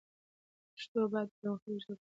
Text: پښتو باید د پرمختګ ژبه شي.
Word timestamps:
پښتو 0.75 0.99
باید 1.11 1.29
د 1.31 1.35
پرمختګ 1.41 1.73
ژبه 1.83 1.95
شي. 1.97 1.99